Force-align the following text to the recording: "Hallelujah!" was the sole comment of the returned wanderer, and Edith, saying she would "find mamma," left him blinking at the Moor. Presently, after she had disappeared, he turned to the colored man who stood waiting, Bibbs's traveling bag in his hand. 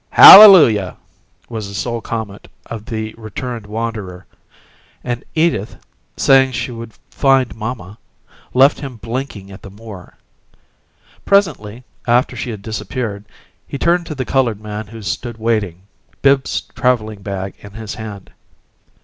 "Hallelujah!" 0.09 0.97
was 1.47 1.67
the 1.67 1.75
sole 1.75 2.01
comment 2.01 2.47
of 2.65 2.85
the 2.87 3.13
returned 3.19 3.67
wanderer, 3.67 4.25
and 5.03 5.23
Edith, 5.35 5.75
saying 6.17 6.53
she 6.53 6.71
would 6.71 6.93
"find 7.11 7.53
mamma," 7.53 7.99
left 8.51 8.79
him 8.79 8.95
blinking 8.97 9.51
at 9.51 9.61
the 9.61 9.69
Moor. 9.69 10.17
Presently, 11.23 11.83
after 12.07 12.35
she 12.35 12.49
had 12.49 12.63
disappeared, 12.63 13.25
he 13.67 13.77
turned 13.77 14.07
to 14.07 14.15
the 14.15 14.25
colored 14.25 14.59
man 14.59 14.87
who 14.87 15.03
stood 15.03 15.37
waiting, 15.37 15.83
Bibbs's 16.23 16.61
traveling 16.73 17.21
bag 17.21 17.53
in 17.59 17.73
his 17.73 17.93
hand. 17.93 18.31